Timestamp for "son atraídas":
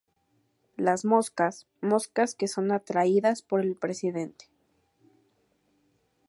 2.47-3.43